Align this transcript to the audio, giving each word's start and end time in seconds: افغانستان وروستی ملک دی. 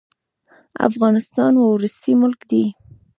افغانستان 0.87 1.53
وروستی 1.57 2.11
ملک 2.21 2.41
دی. 2.49 2.63